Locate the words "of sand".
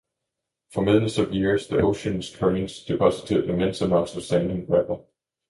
4.15-4.49